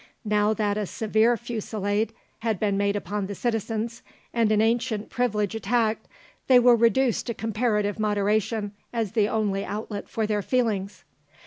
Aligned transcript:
Now 0.25 0.55
that 0.55 0.79
a 0.79 0.87
severe 0.87 1.37
fusilade 1.37 2.11
had 2.39 2.59
been 2.59 2.75
made 2.75 2.95
upon 2.95 3.27
the 3.27 3.35
citizens 3.35 4.01
and 4.33 4.51
an 4.51 4.59
ancient 4.59 5.11
privilege 5.11 5.53
attacked, 5.53 6.07
they 6.47 6.57
were 6.57 6.75
reduced 6.75 7.27
to 7.27 7.35
comparative 7.35 7.99
moderation 7.99 8.71
as 8.91 9.11
the 9.11 9.29
only 9.29 9.63
outlet 9.63 10.09
for 10.09 10.25
their 10.25 10.41
feelings. 10.41 11.03